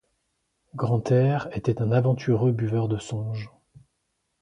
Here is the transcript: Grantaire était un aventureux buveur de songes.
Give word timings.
Grantaire 0.73 1.47
était 1.55 1.79
un 1.79 1.91
aventureux 1.91 2.51
buveur 2.51 2.87
de 2.87 2.97
songes. 2.97 3.51